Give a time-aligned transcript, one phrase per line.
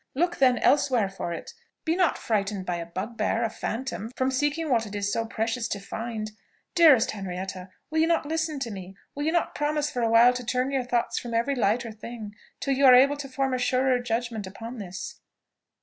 [0.15, 1.53] Look then elsewhere for it.
[1.85, 5.67] Be not frightened by a bugbear, a phantom, from seeking what it is so precious
[5.67, 6.31] to find!
[6.73, 7.69] Dearest Henrietta!
[7.91, 8.95] will you not listen to me?
[9.13, 12.33] will you not promise for a while to turn your thoughts from every lighter thing,
[12.59, 15.19] till you are able to form a surer judgment upon this?"